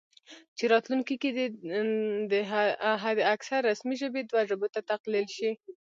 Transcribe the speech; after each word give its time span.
چې 0.57 0.63
راتلونکي 0.73 1.15
کې 1.21 1.29
دې 2.31 2.41
حد 3.05 3.17
اکثر 3.35 3.59
رسمي 3.69 3.95
ژبې 4.01 4.21
دوه 4.23 4.41
ژبو 4.49 4.67
ته 4.73 4.79
تقلیل 4.91 5.27
شي 5.37 5.51